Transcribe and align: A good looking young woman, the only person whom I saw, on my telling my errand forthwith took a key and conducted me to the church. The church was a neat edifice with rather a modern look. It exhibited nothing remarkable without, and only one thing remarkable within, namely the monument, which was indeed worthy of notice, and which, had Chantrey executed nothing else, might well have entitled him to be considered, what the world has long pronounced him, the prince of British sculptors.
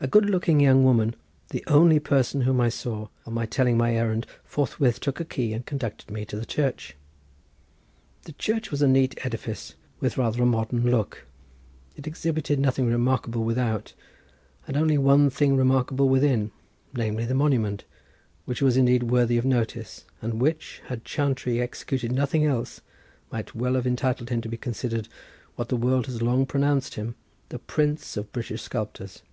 A 0.00 0.06
good 0.06 0.26
looking 0.26 0.60
young 0.60 0.84
woman, 0.84 1.16
the 1.50 1.64
only 1.66 1.98
person 1.98 2.42
whom 2.42 2.60
I 2.60 2.68
saw, 2.68 3.08
on 3.26 3.34
my 3.34 3.46
telling 3.46 3.76
my 3.76 3.96
errand 3.96 4.28
forthwith 4.44 5.00
took 5.00 5.18
a 5.18 5.24
key 5.24 5.52
and 5.52 5.66
conducted 5.66 6.08
me 6.08 6.24
to 6.26 6.38
the 6.38 6.46
church. 6.46 6.94
The 8.22 8.30
church 8.34 8.70
was 8.70 8.80
a 8.80 8.86
neat 8.86 9.18
edifice 9.26 9.74
with 9.98 10.16
rather 10.16 10.40
a 10.40 10.46
modern 10.46 10.88
look. 10.88 11.26
It 11.96 12.06
exhibited 12.06 12.60
nothing 12.60 12.86
remarkable 12.88 13.42
without, 13.42 13.92
and 14.68 14.76
only 14.76 14.98
one 14.98 15.30
thing 15.30 15.56
remarkable 15.56 16.08
within, 16.08 16.52
namely 16.94 17.24
the 17.26 17.34
monument, 17.34 17.82
which 18.44 18.62
was 18.62 18.76
indeed 18.76 19.02
worthy 19.02 19.36
of 19.36 19.44
notice, 19.44 20.04
and 20.22 20.40
which, 20.40 20.80
had 20.86 21.04
Chantrey 21.04 21.60
executed 21.60 22.12
nothing 22.12 22.44
else, 22.46 22.82
might 23.32 23.52
well 23.52 23.74
have 23.74 23.84
entitled 23.84 24.30
him 24.30 24.40
to 24.42 24.48
be 24.48 24.56
considered, 24.56 25.08
what 25.56 25.70
the 25.70 25.76
world 25.76 26.06
has 26.06 26.22
long 26.22 26.46
pronounced 26.46 26.94
him, 26.94 27.16
the 27.48 27.58
prince 27.58 28.16
of 28.16 28.30
British 28.30 28.62
sculptors. 28.62 29.24